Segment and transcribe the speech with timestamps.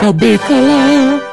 [0.00, 1.29] cabeça lá.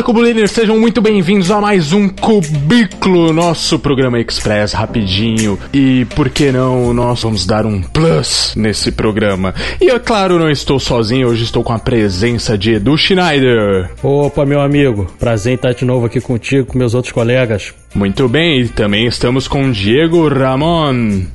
[0.00, 5.58] Fala Cubuliners, sejam muito bem-vindos a mais um Cubículo, nosso programa Express rapidinho.
[5.74, 9.54] E por que não, nós vamos dar um plus nesse programa.
[9.78, 13.90] E é claro, não estou sozinho, hoje estou com a presença de Edu Schneider.
[14.02, 17.74] Opa, meu amigo, prazer em estar de novo aqui contigo, com meus outros colegas.
[17.94, 21.26] Muito bem, e também estamos com Diego Ramon.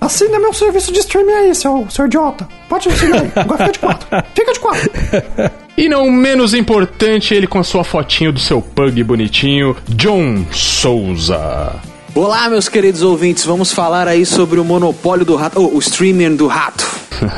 [0.00, 2.46] Assina meu serviço de streaming aí, seu, seu idiota.
[2.68, 3.32] Pode assinar aí.
[3.36, 4.08] Agora fica de quatro.
[4.34, 5.63] Fica de quatro.
[5.76, 11.80] E não menos importante, ele com a sua fotinho do seu pug bonitinho, John Souza.
[12.14, 16.36] Olá, meus queridos ouvintes, vamos falar aí sobre o monopólio do rato, oh, o streamer
[16.36, 16.88] do rato.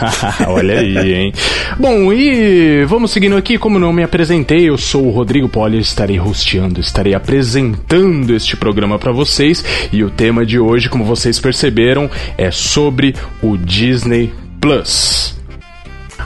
[0.48, 1.32] Olha aí, hein?
[1.78, 6.20] Bom, e vamos seguindo aqui, como não me apresentei, eu sou o Rodrigo Poli, estarei
[6.20, 12.10] hosteando, estarei apresentando este programa para vocês, e o tema de hoje, como vocês perceberam,
[12.36, 14.30] é sobre o Disney
[14.60, 15.35] Plus.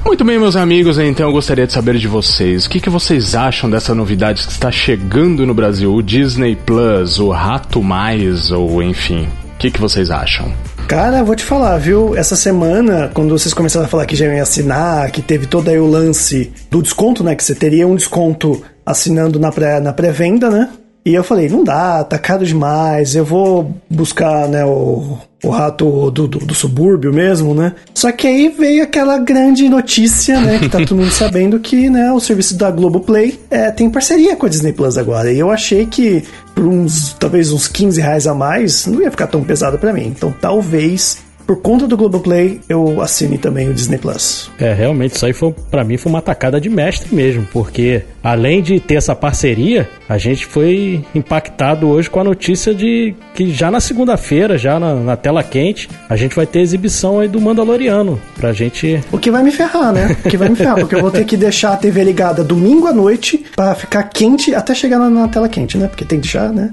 [0.05, 2.65] Muito bem, meus amigos, então eu gostaria de saber de vocês.
[2.65, 5.95] O que, que vocês acham dessa novidade que está chegando no Brasil?
[5.95, 9.29] O Disney Plus, o Rato Mais, ou enfim.
[9.55, 10.51] O que, que vocês acham?
[10.89, 12.17] Cara, vou te falar, viu?
[12.17, 15.79] Essa semana, quando vocês começaram a falar que já iam assinar, que teve todo aí
[15.79, 17.37] o lance do desconto, né?
[17.37, 20.13] Que você teria um desconto assinando na pré-venda, na pré
[20.51, 20.71] né?
[21.05, 26.11] E eu falei, não dá, tá caro demais, eu vou buscar, né, o, o rato
[26.11, 27.73] do, do, do, subúrbio mesmo, né?
[27.95, 32.13] Só que aí veio aquela grande notícia, né, que tá todo mundo sabendo que, né,
[32.13, 35.33] o serviço da Globoplay é, tem parceria com a Disney Plus agora.
[35.33, 36.23] E eu achei que
[36.55, 40.07] por uns, talvez uns 15 reais a mais, não ia ficar tão pesado para mim.
[40.09, 41.19] Então talvez
[41.51, 44.49] por conta do Globoplay, eu assine também o Disney Plus.
[44.57, 48.63] É, realmente, isso aí foi, pra mim foi uma tacada de mestre mesmo, porque além
[48.63, 53.69] de ter essa parceria, a gente foi impactado hoje com a notícia de que já
[53.69, 58.21] na segunda-feira, já na, na, tela quente, a gente vai ter exibição aí do Mandaloriano
[58.37, 59.01] pra gente.
[59.11, 60.17] O que vai me ferrar, né?
[60.25, 62.87] O que vai me ferrar, porque eu vou ter que deixar a TV ligada domingo
[62.87, 65.89] à noite para ficar quente até chegar na, na tela quente, né?
[65.89, 66.73] Porque tem que deixar, né?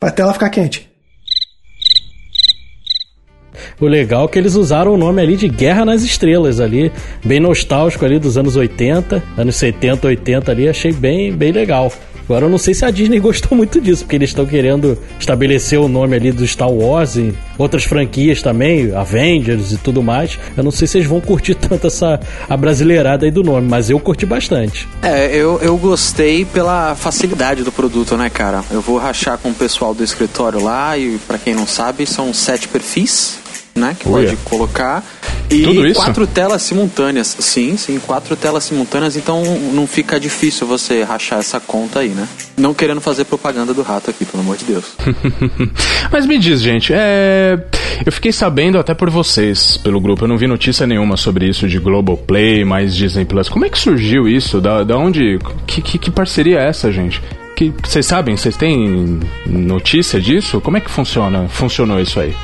[0.00, 0.89] Pra tela ficar quente.
[3.80, 6.90] O legal é que eles usaram o nome ali de Guerra nas Estrelas ali,
[7.24, 11.92] bem nostálgico ali dos anos 80, anos 70, 80 ali, achei bem, bem legal.
[12.30, 15.80] Agora eu não sei se a Disney gostou muito disso, porque eles estão querendo estabelecer
[15.80, 20.38] o nome ali do Star Wars e outras franquias também, Avengers e tudo mais.
[20.56, 23.90] Eu não sei se eles vão curtir tanto essa a brasileirada aí do nome, mas
[23.90, 24.88] eu curti bastante.
[25.02, 28.62] É, eu, eu gostei pela facilidade do produto, né, cara?
[28.70, 32.32] Eu vou rachar com o pessoal do escritório lá e para quem não sabe, são
[32.32, 33.40] sete perfis
[33.74, 33.96] né?
[33.98, 34.26] Que Uia.
[34.26, 35.04] pode colocar.
[35.50, 37.36] E quatro telas simultâneas.
[37.40, 39.42] Sim, sim, quatro telas simultâneas, então
[39.72, 42.28] não fica difícil você rachar essa conta aí, né?
[42.56, 44.84] Não querendo fazer propaganda do rato aqui, pelo amor de Deus.
[46.12, 47.58] Mas me diz, gente, é...
[48.06, 51.66] eu fiquei sabendo até por vocês, pelo grupo, eu não vi notícia nenhuma sobre isso
[51.66, 53.48] de Globoplay, mais Disney Plus.
[53.48, 54.60] Como é que surgiu isso?
[54.60, 55.38] Da, da onde.
[55.66, 57.20] Que, que, que parceria é essa, gente?
[57.56, 58.36] Que, vocês sabem?
[58.36, 60.60] Vocês têm notícia disso?
[60.60, 61.48] Como é que funciona?
[61.48, 62.34] Funcionou isso aí?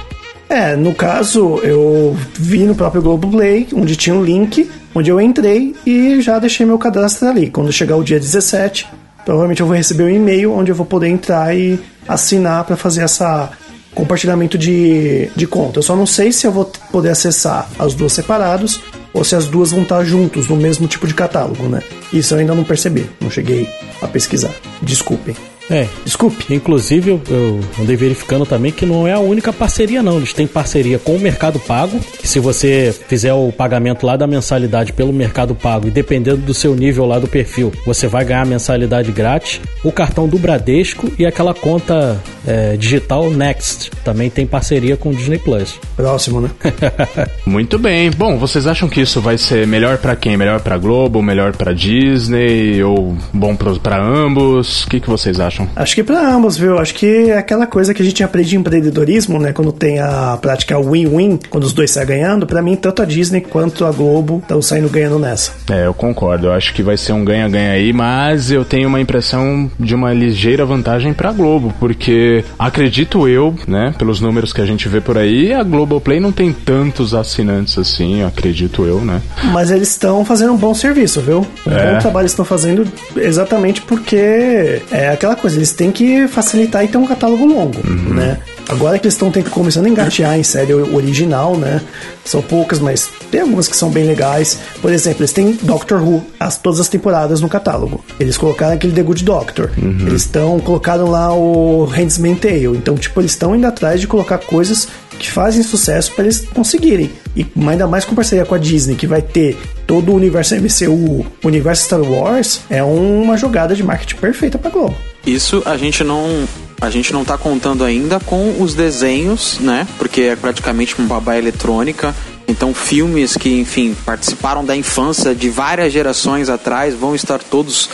[0.48, 5.74] É, no caso, eu vi no próprio Globoplay, onde tinha um link, onde eu entrei
[5.84, 7.50] e já deixei meu cadastro ali.
[7.50, 8.86] Quando chegar o dia 17,
[9.24, 13.02] provavelmente eu vou receber um e-mail onde eu vou poder entrar e assinar para fazer
[13.02, 13.50] essa
[13.94, 15.78] compartilhamento de, de conta.
[15.78, 18.80] Eu só não sei se eu vou poder acessar as duas separados
[19.12, 21.82] ou se as duas vão estar juntos no mesmo tipo de catálogo, né?
[22.12, 23.66] Isso eu ainda não percebi, não cheguei
[24.02, 24.54] a pesquisar.
[24.82, 25.34] Desculpem.
[25.70, 25.86] É.
[26.04, 26.54] Desculpe.
[26.54, 30.16] Inclusive, eu, eu andei verificando também que não é a única parceria, não.
[30.18, 34.26] Eles têm parceria com o Mercado Pago, que se você fizer o pagamento lá da
[34.26, 38.42] mensalidade pelo Mercado Pago e dependendo do seu nível lá do perfil, você vai ganhar
[38.42, 39.60] a mensalidade grátis.
[39.82, 45.14] O cartão do Bradesco e aquela conta é, digital Next também tem parceria com o
[45.14, 45.78] Disney Plus.
[45.96, 46.50] Próximo, né?
[47.44, 48.10] Muito bem.
[48.10, 50.36] Bom, vocês acham que isso vai ser melhor para quem?
[50.36, 54.84] Melhor para Globo, melhor para Disney ou bom para ambos?
[54.84, 55.55] O que, que vocês acham?
[55.56, 55.68] Acham?
[55.74, 56.78] Acho que para ambos, viu?
[56.78, 59.52] Acho que é aquela coisa que a gente aprende em empreendedorismo, né?
[59.52, 63.40] Quando tem a prática win-win, quando os dois saem ganhando, para mim, tanto a Disney
[63.40, 65.52] quanto a Globo estão saindo ganhando nessa.
[65.70, 66.48] É, eu concordo.
[66.48, 70.12] Eu acho que vai ser um ganha-ganha aí, mas eu tenho uma impressão de uma
[70.12, 75.16] ligeira vantagem pra Globo, porque acredito eu, né, pelos números que a gente vê por
[75.16, 79.20] aí, a Globoplay não tem tantos assinantes assim, acredito eu, né?
[79.52, 81.46] Mas eles estão fazendo um bom serviço, viu?
[81.66, 81.92] Um é.
[81.92, 82.86] bom trabalho estão fazendo
[83.16, 87.80] exatamente porque é aquela coisa coisa, eles têm que facilitar e ter um catálogo longo,
[87.86, 88.14] uhum.
[88.14, 88.38] né?
[88.68, 91.80] Agora que eles estão começando a engatear em série original, né?
[92.24, 94.58] São poucas, mas tem algumas que são bem legais.
[94.82, 98.04] Por exemplo, eles têm Doctor Who, as, todas as temporadas no catálogo.
[98.18, 99.70] Eles colocaram aquele The Good Doctor.
[99.78, 100.08] Uhum.
[100.08, 102.76] Eles estão colocaram lá o Handsman Tale.
[102.76, 107.12] Então, tipo, eles estão indo atrás de colocar coisas que fazem sucesso para eles conseguirem.
[107.36, 109.56] E ainda mais com parceria com a Disney, que vai ter
[109.86, 114.72] todo o universo MCU, o universo Star Wars, é uma jogada de marketing perfeita para
[114.72, 114.96] Globo.
[115.26, 116.46] Isso a gente não
[116.80, 119.88] a gente não está contando ainda com os desenhos, né?
[119.98, 122.14] Porque é praticamente uma babá eletrônica.
[122.46, 127.88] Então, filmes que, enfim, participaram da infância de várias gerações atrás vão estar todos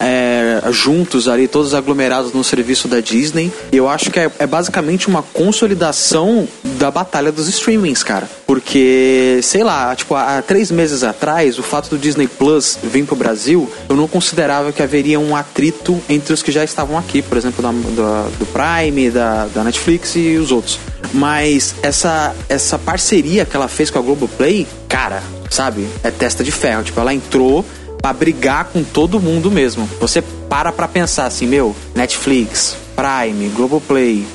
[0.00, 3.52] é, juntos ali, todos aglomerados no serviço da Disney.
[3.70, 6.48] E eu acho que é, é, basicamente uma consolidação
[6.78, 8.28] da batalha dos streamings, cara.
[8.46, 13.14] Porque, sei lá, tipo, há três meses atrás, o fato do Disney Plus vir pro
[13.14, 17.36] Brasil, eu não considerava que haveria um atrito entre os que já estavam aqui, por
[17.36, 20.78] exemplo, da, do, do Prime, da, da Netflix e os outros.
[21.12, 25.86] Mas essa, essa parceria que ela fez com a Globoplay, cara, sabe?
[26.02, 26.82] É testa de ferro.
[26.82, 27.64] Tipo, ela entrou
[28.00, 29.88] para brigar com todo mundo mesmo.
[30.00, 34.26] Você para pra pensar assim, meu, Netflix, Prime, Globoplay,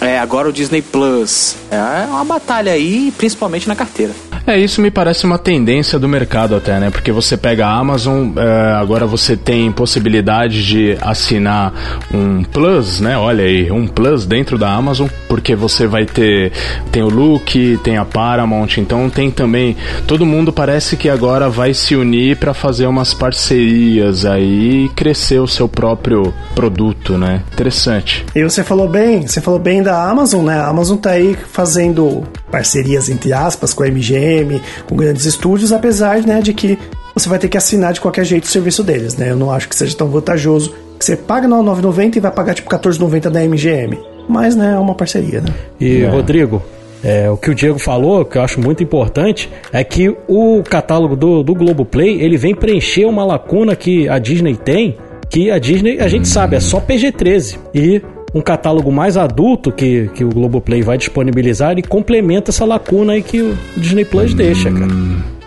[0.00, 1.56] é, agora o Disney Plus.
[1.70, 4.14] É uma batalha aí, principalmente na carteira.
[4.50, 6.90] É, isso me parece uma tendência do mercado até, né?
[6.90, 11.72] Porque você pega a Amazon, é, agora você tem possibilidade de assinar
[12.12, 13.16] um Plus, né?
[13.16, 16.50] Olha aí, um Plus dentro da Amazon, porque você vai ter
[16.90, 21.72] tem o Look, tem a Paramount, então tem também todo mundo parece que agora vai
[21.72, 27.44] se unir para fazer umas parcerias aí e crescer o seu próprio produto, né?
[27.52, 28.26] Interessante.
[28.34, 30.58] E você falou bem, você falou bem da Amazon, né?
[30.58, 34.39] A Amazon tá aí fazendo parcerias entre aspas com a MGM,
[34.86, 36.78] com grandes estúdios, apesar né, de que
[37.14, 39.30] você vai ter que assinar de qualquer jeito o serviço deles, né?
[39.30, 42.54] Eu não acho que seja tão vantajoso que você paga no 9,90 e vai pagar
[42.54, 43.98] tipo 14,90 da MGM.
[44.28, 45.48] Mas, né, é uma parceria, né?
[45.80, 46.08] E, é.
[46.08, 46.62] Rodrigo,
[47.02, 51.16] é, o que o Diego falou, que eu acho muito importante, é que o catálogo
[51.16, 54.98] do, do Globoplay, ele vem preencher uma lacuna que a Disney tem,
[55.28, 57.58] que a Disney, a gente sabe, é só PG-13.
[57.74, 63.14] E um catálogo mais adulto que, que o Globoplay vai disponibilizar e complementa essa lacuna
[63.14, 64.92] aí que o Disney Plus hum, deixa, cara.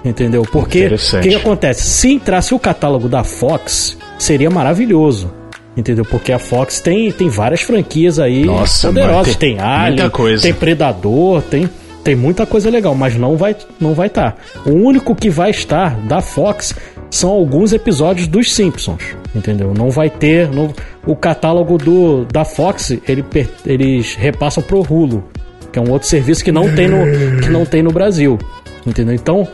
[0.03, 0.44] Entendeu?
[0.44, 1.83] Porque o que, que acontece?
[1.83, 5.31] Se entrasse o catálogo da Fox, seria maravilhoso.
[5.75, 6.06] Entendeu?
[6.06, 9.35] Porque a Fox tem, tem várias franquias aí Nossa, poderosas.
[9.35, 11.68] Tem, tem Alien, tem Predador, tem,
[12.03, 14.33] tem muita coisa legal, mas não vai não vai estar.
[14.33, 14.69] Tá.
[14.69, 16.75] O único que vai estar da Fox
[17.13, 19.71] são alguns episódios dos Simpsons, entendeu?
[19.77, 20.74] Não vai ter no,
[21.06, 23.24] o catálogo do da Fox, ele,
[23.65, 25.24] eles repassam pro Hulu,
[25.71, 28.39] que é um outro serviço que não tem no que não tem no Brasil,
[28.86, 29.13] entendeu?
[29.13, 29.48] Então,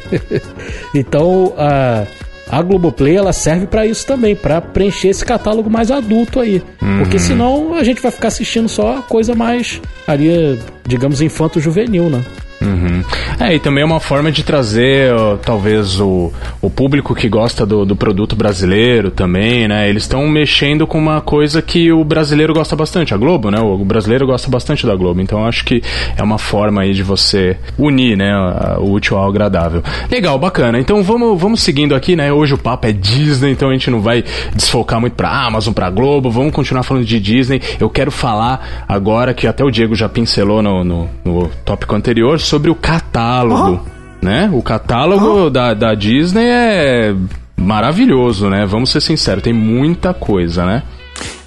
[0.94, 2.04] então, a
[2.48, 6.62] a Globoplay ela serve para isso também, para preencher esse catálogo mais adulto aí.
[6.80, 6.98] Uhum.
[6.98, 10.56] Porque senão a gente vai ficar assistindo só coisa mais ali,
[10.86, 12.22] digamos, infanto-juvenil, né?
[12.66, 13.04] Uhum.
[13.38, 17.84] É, e também é uma forma de trazer, talvez, o, o público que gosta do,
[17.84, 19.88] do produto brasileiro também, né?
[19.88, 23.60] Eles estão mexendo com uma coisa que o brasileiro gosta bastante, a Globo, né?
[23.60, 25.82] O brasileiro gosta bastante da Globo, então acho que
[26.16, 28.32] é uma forma aí de você unir, né?
[28.78, 29.82] O útil ao agradável.
[30.10, 30.78] Legal, bacana.
[30.78, 32.32] Então vamos, vamos seguindo aqui, né?
[32.32, 34.24] Hoje o papo é Disney, então a gente não vai
[34.54, 37.60] desfocar muito pra Amazon, pra Globo, vamos continuar falando de Disney.
[37.78, 42.40] Eu quero falar agora, que até o Diego já pincelou no, no, no tópico anterior,
[42.40, 43.84] sobre o catálogo,
[44.22, 44.50] né?
[44.52, 47.14] O catálogo da, da Disney é
[47.56, 48.66] maravilhoso, né?
[48.66, 50.82] Vamos ser sinceros, tem muita coisa, né?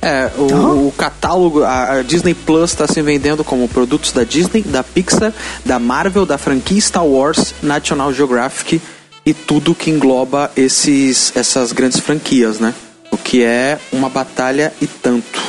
[0.01, 4.61] É, o, o catálogo, a, a, Disney Plus está se vendendo como produtos da Disney,
[4.61, 5.33] da Pixar,
[5.65, 8.81] da Marvel, da franquia Star Wars, National Geographic
[9.25, 12.73] e tudo que engloba esses, essas grandes franquias, né?
[13.11, 15.39] O que é uma batalha e tanto.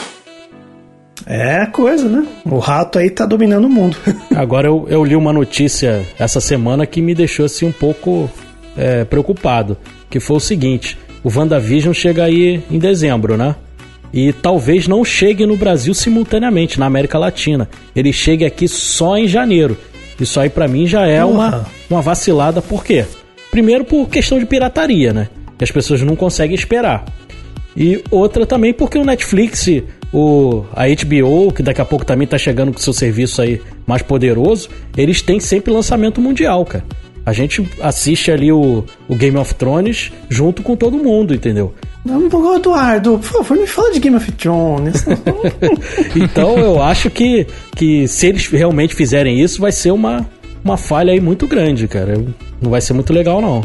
[1.27, 2.27] É coisa, né?
[2.45, 3.97] O rato aí tá dominando o mundo.
[4.35, 8.31] Agora eu, eu li uma notícia essa semana que me deixou assim um pouco
[8.77, 9.77] é, preocupado.
[10.09, 13.55] Que foi o seguinte: o WandaVision chega aí em dezembro, né?
[14.13, 17.69] E talvez não chegue no Brasil simultaneamente, na América Latina.
[17.95, 19.77] Ele chegue aqui só em janeiro.
[20.21, 23.05] Isso aí para mim já é uma, uma vacilada, por quê?
[23.51, 25.29] Primeiro por questão de pirataria, né?
[25.57, 27.05] Que as pessoas não conseguem esperar.
[27.77, 29.67] E outra também porque o Netflix
[30.13, 34.03] o, a HBO, que daqui a pouco também tá chegando com seu serviço aí mais
[34.03, 36.85] poderoso, eles têm sempre lançamento mundial, cara.
[37.25, 41.75] A gente assiste ali o, o Game of Thrones junto com todo mundo, entendeu?
[42.05, 42.27] Não,
[42.57, 45.05] Eduardo, por favor, me fala de Game of Thrones.
[46.17, 50.27] então eu acho que, que se eles realmente fizerem isso, vai ser uma,
[50.65, 52.15] uma falha aí muito grande, cara.
[52.61, 53.63] Não vai ser muito legal, não.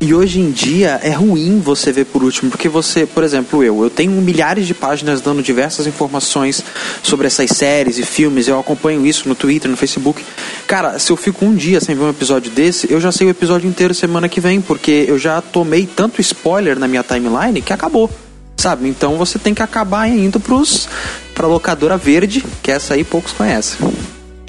[0.00, 3.82] E hoje em dia é ruim você ver por último, porque você, por exemplo, eu,
[3.82, 6.62] eu tenho milhares de páginas dando diversas informações
[7.02, 10.24] sobre essas séries e filmes, eu acompanho isso no Twitter, no Facebook.
[10.68, 13.30] Cara, se eu fico um dia sem ver um episódio desse, eu já sei o
[13.30, 17.72] episódio inteiro semana que vem, porque eu já tomei tanto spoiler na minha timeline que
[17.72, 18.08] acabou.
[18.56, 18.88] Sabe?
[18.88, 20.88] Então você tem que acabar indo pros,
[21.34, 23.78] pra locadora verde, que essa aí poucos conhecem.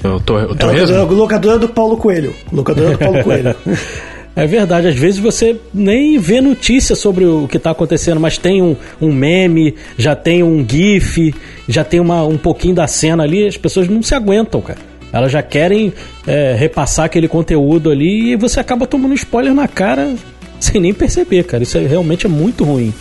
[0.02, 2.34] Eu tô, eu tô é locadora, locadora do Paulo Coelho.
[2.52, 3.56] Locadora do Paulo Coelho.
[4.36, 8.62] É verdade, às vezes você nem vê notícia sobre o que está acontecendo, mas tem
[8.62, 11.34] um, um, meme, já tem um GIF,
[11.68, 14.78] já tem uma, um pouquinho da cena ali, as pessoas não se aguentam, cara.
[15.12, 15.92] Elas já querem
[16.26, 20.14] é, repassar aquele conteúdo ali e você acaba tomando spoiler na cara
[20.60, 21.62] sem nem perceber, cara.
[21.62, 22.94] Isso é, realmente é muito ruim.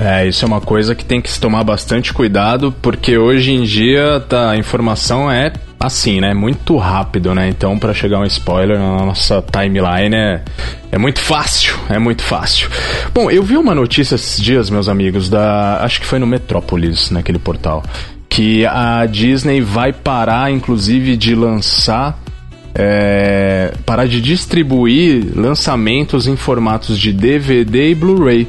[0.00, 3.62] É, isso é uma coisa que tem que se tomar bastante cuidado, porque hoje em
[3.62, 6.32] dia tá, a informação é assim, né?
[6.32, 7.48] Muito rápido, né?
[7.48, 10.42] Então, para chegar um spoiler na nossa timeline é,
[10.92, 12.70] é muito fácil, é muito fácil.
[13.12, 15.82] Bom, eu vi uma notícia esses dias, meus amigos, da.
[15.82, 17.82] Acho que foi no Metrópolis, naquele portal.
[18.28, 22.18] Que a Disney vai parar, inclusive, de lançar
[22.74, 28.48] é, parar de distribuir lançamentos em formatos de DVD e Blu-ray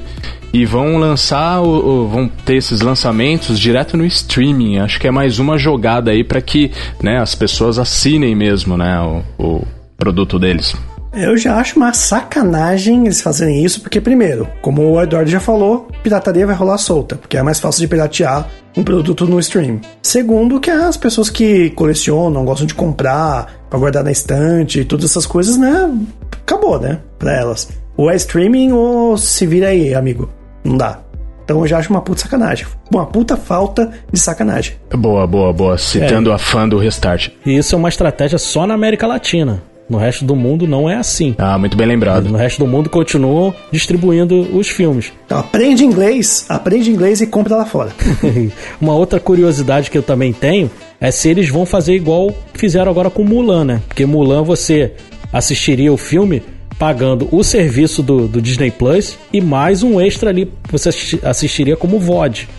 [0.53, 4.77] e vão lançar, vão ter esses lançamentos direto no streaming.
[4.77, 8.99] Acho que é mais uma jogada aí para que né, as pessoas assinem mesmo né,
[9.01, 9.67] o, o
[9.97, 10.75] produto deles.
[11.11, 15.87] Eu já acho uma sacanagem eles fazerem isso, porque, primeiro, como o Eduardo já falou,
[16.01, 19.79] pirataria vai rolar solta, porque é mais fácil de piratear um produto no stream.
[20.01, 25.05] Segundo, que as pessoas que colecionam, gostam de comprar para guardar na estante e todas
[25.05, 25.91] essas coisas, né?
[26.31, 26.99] Acabou, né?
[27.19, 27.69] Pra elas.
[27.95, 30.29] Ou é streaming ou se vira aí, amigo.
[30.63, 30.99] Não dá.
[31.43, 32.65] Então eu já acho uma puta sacanagem.
[32.91, 34.75] Uma puta falta de sacanagem.
[34.95, 35.77] Boa, boa, boa.
[35.77, 36.33] Citando é.
[36.33, 37.29] a fã do Restart.
[37.45, 39.61] E isso é uma estratégia só na América Latina.
[39.89, 41.35] No resto do mundo não é assim.
[41.37, 42.29] Ah, muito bem lembrado.
[42.29, 45.11] No resto do mundo continuam distribuindo os filmes.
[45.25, 47.91] Então aprende inglês, aprende inglês e compra lá fora.
[48.79, 53.09] uma outra curiosidade que eu também tenho é se eles vão fazer igual fizeram agora
[53.09, 53.81] com Mulan, né?
[53.87, 54.93] Porque Mulan você
[55.33, 56.41] assistiria o filme
[56.83, 60.89] pagando o serviço do, do Disney Plus e mais um extra ali você
[61.23, 62.49] assistiria como VOD,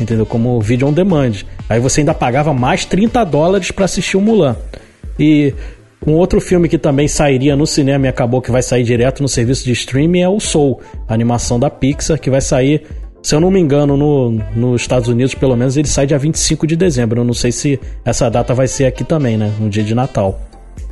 [0.00, 0.24] entendeu?
[0.24, 1.32] Como vídeo on demand.
[1.68, 4.56] Aí você ainda pagava mais 30 dólares para assistir o Mulan.
[5.20, 5.52] E
[6.06, 9.28] um outro filme que também sairia no cinema e acabou que vai sair direto no
[9.28, 12.86] serviço de streaming é o Soul, a animação da Pixar, que vai sair,
[13.22, 16.66] se eu não me engano, no, nos Estados Unidos, pelo menos, ele sai dia 25
[16.66, 17.20] de dezembro.
[17.20, 19.52] Eu não sei se essa data vai ser aqui também, né?
[19.60, 20.40] No dia de Natal.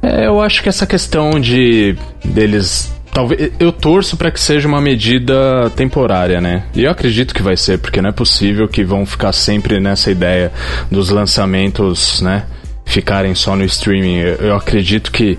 [0.02, 4.80] É, eu acho que essa questão de deles Talvez eu torço para que seja uma
[4.80, 6.64] medida temporária, né?
[6.74, 10.10] E eu acredito que vai ser, porque não é possível que vão ficar sempre nessa
[10.10, 10.50] ideia
[10.90, 12.44] dos lançamentos, né?
[12.86, 14.16] Ficarem só no streaming.
[14.16, 15.38] Eu, eu acredito que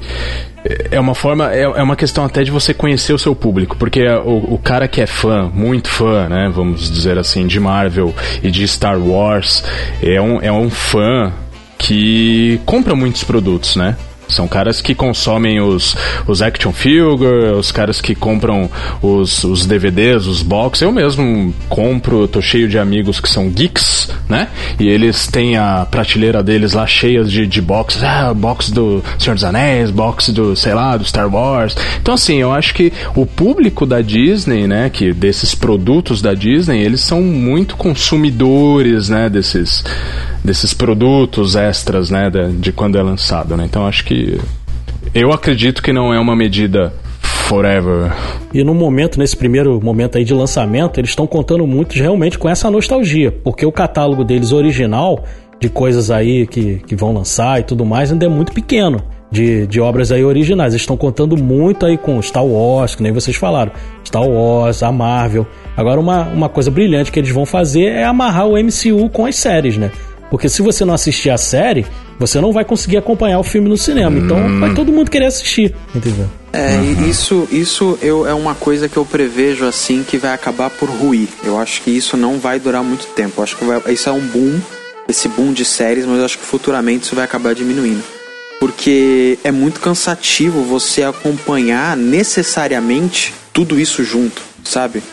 [0.91, 4.07] é uma forma, é, é, uma questão até de você conhecer o seu público, porque
[4.07, 8.49] o, o, cara que é fã, muito fã, né, vamos dizer assim, de Marvel e
[8.49, 9.63] de Star Wars,
[10.01, 11.33] é um, é um fã
[11.77, 13.97] que compra muitos produtos, né?
[14.27, 15.95] São caras que consomem os,
[16.27, 18.69] os action figure, os caras que compram
[19.01, 20.81] os, os DVDs, os box.
[20.81, 24.47] Eu mesmo compro, tô cheio de amigos que são geeks, né?
[24.79, 28.03] E eles têm a prateleira deles lá cheias de, de boxes.
[28.03, 31.75] Ah, box do Senhor dos Anéis, box do, sei lá, do Star Wars.
[32.01, 34.89] Então, assim, eu acho que o público da Disney, né?
[34.89, 39.29] Que desses produtos da Disney, eles são muito consumidores, né?
[39.29, 39.83] Desses
[40.43, 43.65] desses produtos extras, né, de, de quando é lançado, né?
[43.65, 44.39] Então acho que
[45.13, 48.11] eu acredito que não é uma medida forever.
[48.53, 52.49] E no momento, nesse primeiro momento aí de lançamento, eles estão contando muito realmente com
[52.49, 55.23] essa nostalgia, porque o catálogo deles original,
[55.59, 59.01] de coisas aí que, que vão lançar e tudo mais, ainda é muito pequeno.
[59.31, 60.73] De, de obras aí originais.
[60.73, 63.71] Eles estão contando muito aí com Star Wars, que nem vocês falaram.
[64.05, 65.47] Star Wars, a Marvel.
[65.75, 69.35] Agora, uma, uma coisa brilhante que eles vão fazer é amarrar o MCU com as
[69.35, 69.89] séries, né?
[70.33, 71.85] Porque se você não assistir a série,
[72.17, 74.17] você não vai conseguir acompanhar o filme no cinema.
[74.17, 74.59] Então hum.
[74.59, 76.27] vai todo mundo querer assistir, entendeu?
[76.51, 77.07] É, uhum.
[77.07, 81.27] isso, isso eu, é uma coisa que eu prevejo assim que vai acabar por ruir.
[81.43, 83.33] Eu acho que isso não vai durar muito tempo.
[83.37, 84.59] Eu acho que vai, isso é um boom,
[85.07, 88.03] esse boom de séries, mas eu acho que futuramente isso vai acabar diminuindo.
[88.59, 95.03] Porque é muito cansativo você acompanhar necessariamente tudo isso junto, sabe?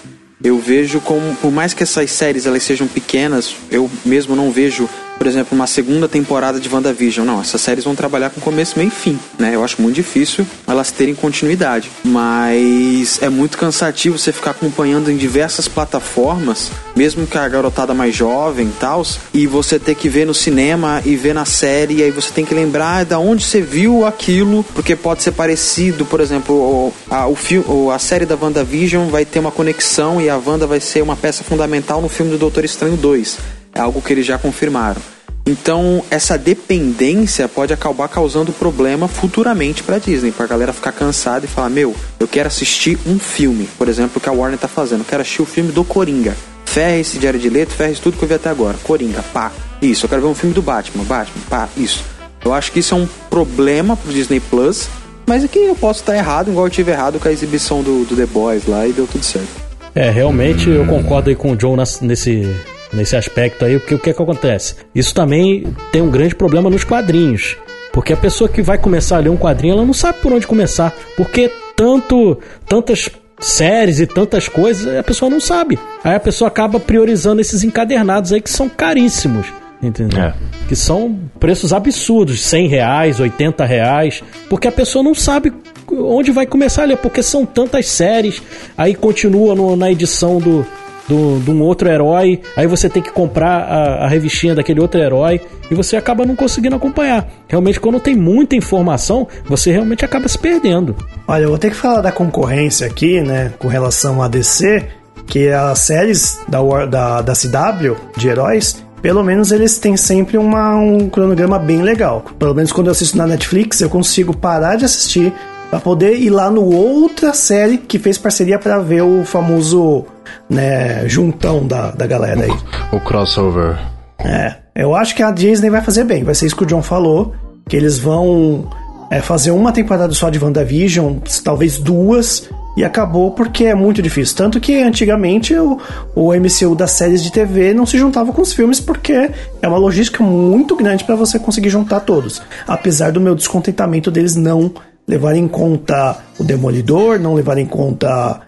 [0.43, 4.89] Eu vejo como, por mais que essas séries elas sejam pequenas, eu mesmo não vejo
[5.21, 7.27] por exemplo, uma segunda temporada de WandaVision.
[7.27, 9.55] Não, essas séries vão trabalhar com começo, meio e fim, né?
[9.55, 11.91] Eu acho muito difícil elas terem continuidade.
[12.03, 18.17] Mas é muito cansativo você ficar acompanhando em diversas plataformas, mesmo que a garotada mais
[18.17, 22.03] jovem e tal, e você ter que ver no cinema e ver na série, e
[22.03, 26.21] aí você tem que lembrar da onde você viu aquilo, porque pode ser parecido, por
[26.21, 30.67] exemplo, a, o filme, a série da WandaVision vai ter uma conexão e a Wanda
[30.67, 33.60] vai ser uma peça fundamental no filme do Doutor Estranho 2.
[33.75, 35.01] É algo que eles já confirmaram.
[35.47, 41.45] Então, essa dependência pode acabar causando problema futuramente para Disney, para a galera ficar cansada
[41.45, 45.01] e falar: "Meu, eu quero assistir um filme, por exemplo, que a Warner tá fazendo.
[45.01, 46.37] Eu quero assistir o filme do Coringa.
[46.67, 48.77] Ferre esse Diário de Leto, ferre tudo que eu vi até agora.
[48.85, 49.51] Coringa, pá.
[49.83, 52.05] Isso, eu quero ver um filme do Batman, Batman, pá, isso.
[52.45, 54.89] Eu acho que isso é um problema pro Disney Plus,
[55.27, 58.15] mas aqui eu posso estar errado, igual eu tive errado com a exibição do, do
[58.15, 59.49] The Boys lá e deu tudo certo.
[59.95, 62.49] É, realmente eu concordo aí com o John nesse,
[62.93, 64.77] nesse aspecto aí, porque o que, é que acontece?
[64.95, 67.57] Isso também tem um grande problema nos quadrinhos.
[67.93, 70.47] Porque a pessoa que vai começar a ler um quadrinho, ela não sabe por onde
[70.47, 70.95] começar.
[71.17, 75.79] Porque tanto, tantas séries e tantas coisas, a pessoa não sabe.
[76.05, 79.47] Aí a pessoa acaba priorizando esses encadernados aí que são caríssimos.
[79.83, 80.23] Entendeu?
[80.23, 80.35] É.
[80.69, 85.53] Que são preços absurdos, 100 reais, 80 reais, porque a pessoa não sabe
[85.91, 88.43] onde vai começar a ler, porque são tantas séries,
[88.77, 90.67] aí continua no, na edição do,
[91.11, 95.01] do, de um outro herói, aí você tem que comprar a, a, revistinha daquele outro
[95.01, 97.29] herói e você acaba não conseguindo acompanhar.
[97.49, 100.95] Realmente, quando tem muita informação, você realmente acaba se perdendo.
[101.27, 104.87] Olha, eu vou ter que falar da concorrência aqui, né, com relação a DC,
[105.27, 110.77] que as séries da, da, da CW de heróis pelo menos eles têm sempre uma,
[110.77, 112.23] um cronograma bem legal.
[112.39, 115.33] Pelo menos quando eu assisto na Netflix, eu consigo parar de assistir
[115.71, 120.05] para poder ir lá no outra série que fez parceria para ver o famoso
[120.51, 122.53] né, juntão da, da galera aí.
[122.93, 123.79] O, o crossover.
[124.19, 126.25] É, eu acho que a Disney vai fazer bem.
[126.25, 127.33] Vai ser isso que o John falou,
[127.69, 128.69] que eles vão
[129.11, 134.37] é, fazer uma temporada só de WandaVision, talvez duas, e acabou porque é muito difícil.
[134.37, 135.79] Tanto que antigamente o,
[136.15, 139.31] o MCU das séries de TV não se juntava com os filmes porque
[139.63, 142.43] é uma logística muito grande para você conseguir juntar todos.
[142.67, 144.73] Apesar do meu descontentamento deles não
[145.07, 148.41] levarem em conta o Demolidor, não levarem em conta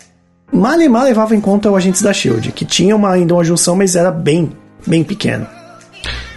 [0.52, 3.44] mal e mal levava em conta o Agentes da Shield, que tinha uma, ainda uma
[3.44, 4.52] junção, mas era bem,
[4.87, 5.47] bem pequeno.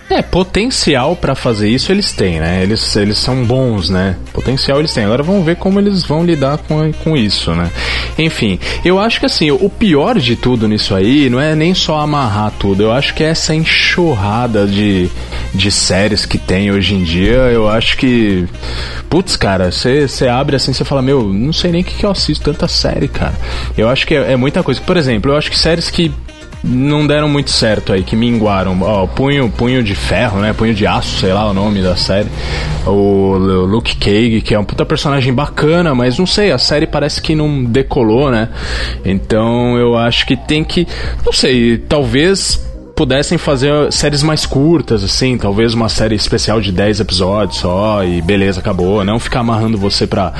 [0.07, 2.62] É, potencial para fazer isso eles têm, né?
[2.62, 4.15] Eles, eles são bons, né?
[4.31, 5.03] Potencial eles têm.
[5.03, 7.71] Agora vamos ver como eles vão lidar com, com isso, né?
[8.17, 12.00] Enfim, eu acho que assim, o pior de tudo nisso aí não é nem só
[12.00, 12.83] amarrar tudo.
[12.83, 15.09] Eu acho que é essa enxurrada de,
[15.53, 18.47] de séries que tem hoje em dia, eu acho que.
[19.09, 22.11] Putz, cara, você abre assim, você fala, meu, não sei nem o que, que eu
[22.11, 23.33] assisto tanta série, cara.
[23.75, 24.79] Eu acho que é, é muita coisa.
[24.81, 26.11] Por exemplo, eu acho que séries que
[26.66, 28.78] não deram muito certo aí, que minguaram.
[28.82, 30.51] Ó, punho, punho de ferro, né?
[30.54, 32.30] Punho de aço, sei lá o nome da série.
[32.86, 37.22] O Luke Cage, que é um puta personagem bacana, mas não sei, a série parece
[37.22, 38.50] que não decolou, né?
[39.04, 40.88] Então eu acho que tem que.
[41.24, 42.60] Não sei, talvez
[42.96, 48.22] pudessem fazer séries mais curtas, assim, talvez uma série especial de 10 episódios só e
[48.22, 49.04] beleza, acabou.
[49.04, 50.34] Não ficar amarrando você pra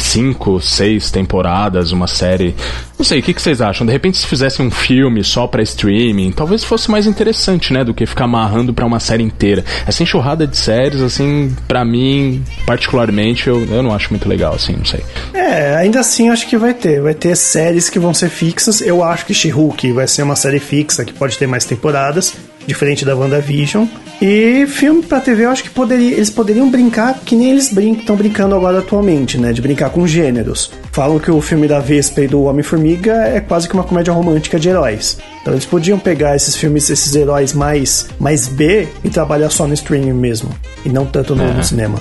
[0.00, 2.54] cinco, seis temporadas, uma série.
[2.98, 3.86] Não sei, o que, que vocês acham?
[3.86, 7.84] De repente, se fizessem um filme só para streaming, talvez fosse mais interessante, né?
[7.84, 9.64] Do que ficar amarrando para uma série inteira.
[9.86, 14.74] Essa enxurrada de séries, assim, para mim, particularmente, eu, eu não acho muito legal, assim,
[14.76, 15.00] não sei.
[15.32, 17.00] É, ainda assim, acho que vai ter.
[17.00, 18.80] Vai ter séries que vão ser fixas.
[18.80, 22.34] Eu acho que She-Hulk vai ser uma série fixa, que pode ter mais temporadas
[22.66, 23.86] diferente da WandaVision.
[24.20, 28.16] E filme pra TV eu acho que poderia, eles poderiam brincar que nem eles estão
[28.16, 29.52] brincando agora atualmente, né?
[29.52, 30.70] De brincar com gêneros.
[30.92, 34.58] Falam que o filme da Vespa e do Homem-Formiga é quase que uma comédia romântica
[34.58, 35.18] de heróis.
[35.40, 39.72] Então eles podiam pegar esses filmes, esses heróis mais, mais B e trabalhar só no
[39.72, 40.50] streaming mesmo.
[40.84, 41.52] E não tanto no, é.
[41.52, 41.98] no cinema.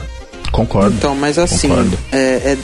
[0.52, 0.96] Concordo.
[0.98, 1.70] Então, mas assim,
[2.12, 2.18] é,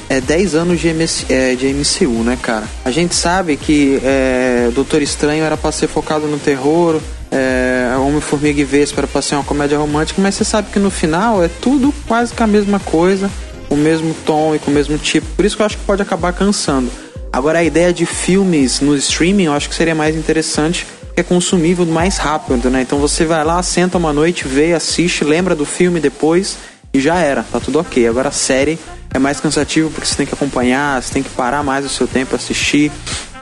[0.10, 2.66] é, é 10 anos de, MC, é, de MCU, né, cara?
[2.84, 7.00] A gente sabe que é, Doutor Estranho era pra ser focado no terror,
[7.36, 10.90] é, Homem-Formiga e Vespa era pra ser uma comédia romântica, mas você sabe que no
[10.90, 13.30] final é tudo quase que a mesma coisa,
[13.70, 15.28] o mesmo tom e com o mesmo tipo.
[15.36, 16.90] Por isso que eu acho que pode acabar cansando.
[17.34, 21.86] Agora, a ideia de filmes no streaming eu acho que seria mais interessante, é consumível
[21.86, 22.82] mais rápido, né?
[22.82, 26.58] Então você vai lá, senta uma noite, vê, assiste, lembra do filme depois
[26.94, 28.08] e já era, tá tudo ok.
[28.08, 28.80] Agora a série
[29.14, 32.08] é mais cansativo porque você tem que acompanhar, você tem que parar mais o seu
[32.08, 32.90] tempo, assistir.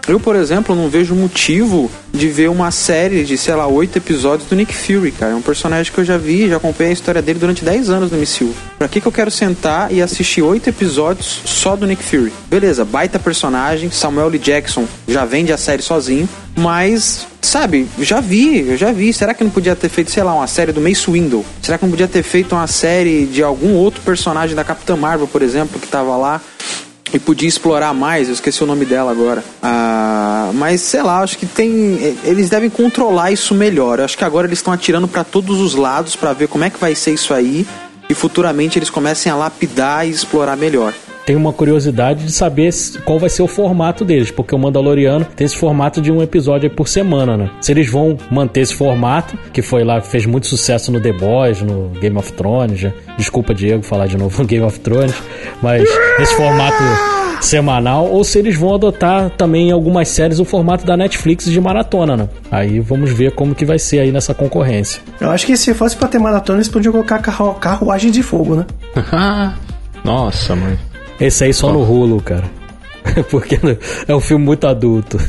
[0.08, 4.50] Eu, por exemplo, não vejo motivo de ver uma série de, sei lá, oito episódios
[4.50, 5.32] do Nick Fury, cara.
[5.32, 8.12] É um personagem que eu já vi, já acompanhei a história dele durante 10 anos
[8.12, 8.54] no MCU.
[8.78, 12.34] Pra que, que eu quero sentar e assistir oito episódios só do Nick Fury?
[12.50, 14.38] Beleza, baita personagem, Samuel L.
[14.38, 19.14] Jackson já vende a série sozinho, mas sabe, já vi, eu já vi.
[19.14, 21.46] Será que não podia ter feito, sei lá, uma série do Mace Window?
[21.62, 25.28] Será que não podia ter feito uma série de algum outro personagem da Capitã Marvel,
[25.28, 26.42] por exemplo, que tava lá?
[27.14, 29.44] E podia explorar mais, eu esqueci o nome dela agora.
[29.62, 32.18] Ah, mas sei lá, acho que tem.
[32.24, 34.00] Eles devem controlar isso melhor.
[34.00, 36.70] Eu acho que agora eles estão atirando para todos os lados para ver como é
[36.70, 37.68] que vai ser isso aí
[38.10, 40.94] e futuramente eles comecem a lapidar e explorar melhor
[41.26, 42.70] tenho uma curiosidade de saber
[43.06, 46.70] qual vai ser o formato deles, porque o Mandaloriano tem esse formato de um episódio
[46.70, 47.50] por semana, né?
[47.62, 51.62] Se eles vão manter esse formato, que foi lá, fez muito sucesso no The Boys,
[51.62, 52.92] no Game of Thrones, já.
[53.18, 55.16] desculpa Diego falar de novo no Game of Thrones,
[55.62, 55.88] mas
[56.20, 56.84] esse formato
[57.42, 61.60] semanal, ou se eles vão adotar também em algumas séries o formato da Netflix de
[61.60, 62.30] maratona, né?
[62.50, 65.02] Aí vamos ver como que vai ser aí nessa concorrência.
[65.20, 68.56] Eu acho que se fosse pra ter maratona, eles podiam colocar carru carruagem de fogo,
[68.56, 68.66] né?
[70.04, 70.78] Nossa, mãe.
[71.20, 71.74] Esse aí só oh.
[71.74, 72.63] no Hulu, cara.
[73.30, 73.60] Porque
[74.08, 75.18] é um filme muito adulto.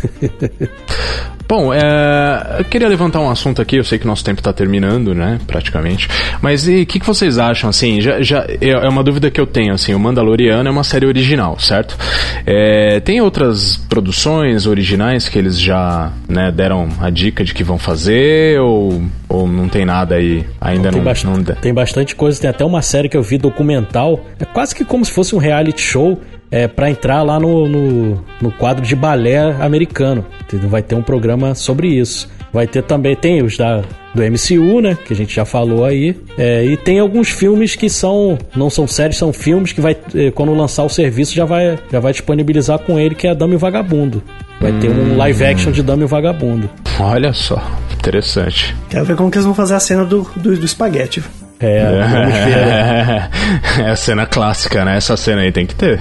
[1.46, 5.14] Bom, é, eu queria levantar um assunto aqui, eu sei que nosso tempo está terminando,
[5.14, 6.08] né, praticamente,
[6.40, 9.38] mas e o que, que, vocês acham, assim, já, já, é, é uma dúvida que
[9.38, 11.98] eu tenho, assim, o Mandaloriano é uma série original, certo?
[12.46, 17.76] É, tem outras produções originais que eles já, né, deram a dica de que vão
[17.76, 21.04] fazer, ou, ou não tem nada aí, ainda não...
[21.04, 21.44] Tem, não...
[21.44, 25.04] tem bastante coisa, tem até uma série que eu vi documental, é quase que como
[25.04, 26.18] se fosse um reality show,
[26.54, 30.24] é, para entrar lá no, no, no, quadro de balé americano.
[30.68, 32.30] Vai ter um programa sobre isso.
[32.52, 33.82] Vai ter também, tem os da,
[34.14, 34.96] do MCU, né?
[35.04, 36.16] Que a gente já falou aí.
[36.38, 40.30] É, e tem alguns filmes que são, não são séries, são filmes que vai, é,
[40.30, 43.58] quando lançar o serviço, já vai, já vai disponibilizar com ele, que é Dame o
[43.58, 44.22] Vagabundo.
[44.60, 44.78] Vai hum.
[44.78, 45.16] ter um hum.
[45.16, 46.70] live action de Dame o Vagabundo.
[47.00, 47.60] Olha só,
[47.92, 48.76] interessante.
[48.88, 51.20] Quero ver como que eles vão fazer a cena do, do, do espaguete.
[51.60, 53.84] É, vamos ver.
[53.86, 54.96] É a cena clássica, né?
[54.96, 56.00] Essa cena aí tem que ter.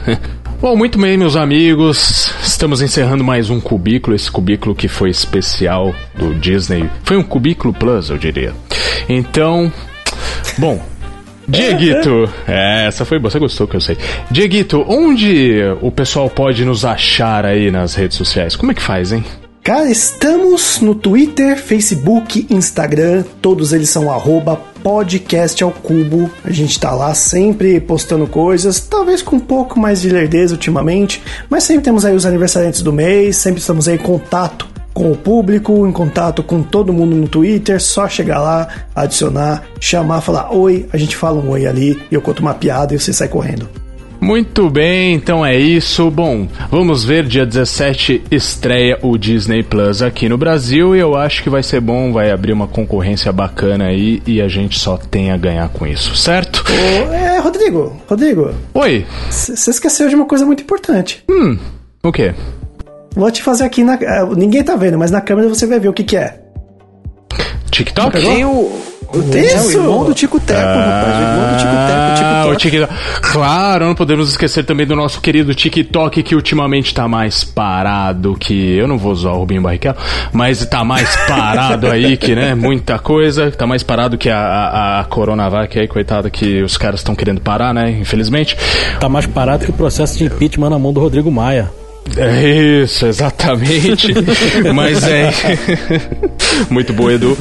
[0.60, 2.34] Bom, muito bem, meus amigos.
[2.42, 4.14] Estamos encerrando mais um cubículo.
[4.14, 6.90] Esse cubículo que foi especial do Disney.
[7.02, 8.52] Foi um cubículo plus, eu diria.
[9.08, 9.72] Então,
[10.58, 10.78] bom,
[11.48, 13.96] Dieguito, é, essa foi boa, você gostou que eu sei.
[14.30, 18.54] Dieguito, onde o pessoal pode nos achar aí nas redes sociais?
[18.54, 19.24] Como é que faz, hein?
[19.62, 26.30] Cara, estamos no Twitter, Facebook, Instagram, todos eles são arroba podcast ao cubo.
[26.42, 31.22] A gente tá lá sempre postando coisas, talvez com um pouco mais de lerdeza ultimamente,
[31.50, 35.16] mas sempre temos aí os aniversariantes do mês, sempre estamos aí em contato com o
[35.16, 40.88] público, em contato com todo mundo no Twitter, só chegar lá, adicionar, chamar, falar oi,
[40.90, 43.68] a gente fala um oi ali, e eu conto uma piada e você sai correndo.
[44.20, 46.10] Muito bem, então é isso.
[46.10, 51.42] Bom, vamos ver, dia 17 estreia o Disney Plus aqui no Brasil e eu acho
[51.42, 55.30] que vai ser bom, vai abrir uma concorrência bacana aí e a gente só tem
[55.30, 56.62] a ganhar com isso, certo?
[56.68, 58.50] Ô, é, Rodrigo, Rodrigo.
[58.74, 59.06] Oi.
[59.30, 61.24] Você esqueceu de uma coisa muito importante.
[61.28, 61.58] Hum,
[62.02, 62.34] o quê?
[63.16, 63.94] Vou te fazer aqui na.
[63.94, 66.40] Eh, ninguém tá vendo, mas na câmera você vai ver o que, que é.
[67.70, 68.20] TikTok?
[68.20, 68.72] Tem o,
[69.18, 69.78] isso?
[69.78, 71.16] o irmão do Tico Teco, ah, rapaz.
[71.16, 73.30] O irmão do Tico Teco, o TikTok.
[73.32, 78.76] Claro, não podemos esquecer também do nosso querido TikTok, que ultimamente tá mais parado que.
[78.76, 79.96] Eu não vou usar o Rubinho Barrichello,
[80.32, 82.54] mas tá mais parado aí que, né?
[82.54, 83.50] Muita coisa.
[83.50, 87.40] Tá mais parado que a, a, a Coronavac aí, coitada, que os caras estão querendo
[87.40, 87.90] parar, né?
[87.90, 88.56] Infelizmente.
[88.98, 91.79] Tá mais parado que o processo de impeachment na mão do Rodrigo Maia.
[92.16, 94.08] É isso, exatamente.
[94.74, 95.30] Mas é.
[96.68, 97.36] Muito bom, Edu.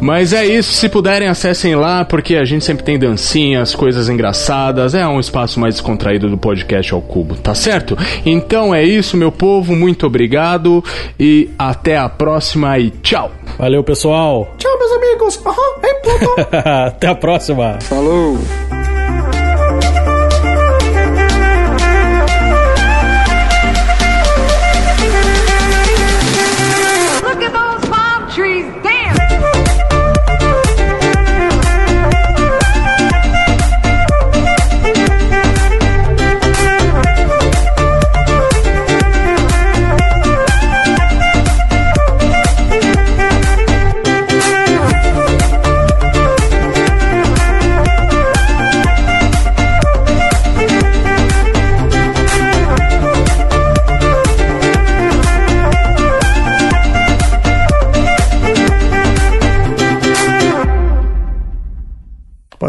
[0.00, 4.94] Mas é isso, se puderem, acessem lá, porque a gente sempre tem dancinhas, coisas engraçadas.
[4.94, 7.96] É um espaço mais descontraído do podcast ao cubo, tá certo?
[8.24, 9.74] Então é isso, meu povo.
[9.74, 10.84] Muito obrigado
[11.18, 13.32] e até a próxima e tchau.
[13.58, 14.54] Valeu, pessoal.
[14.56, 15.36] Tchau, meus amigos.
[15.44, 16.42] Uhum,
[16.86, 17.78] até a próxima.
[17.82, 18.38] Falou.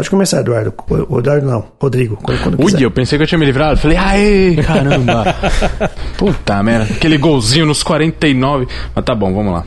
[0.04, 0.74] Pode começar, Eduardo.
[1.08, 2.18] O Eduardo não, Rodrigo.
[2.22, 3.78] Quando, quando Ui, eu pensei que eu tinha me livrado.
[3.78, 5.34] Falei, aê, caramba.
[6.18, 6.92] Puta merda.
[6.92, 8.68] Aquele golzinho nos 49.
[8.94, 9.64] Mas tá bom, vamos lá.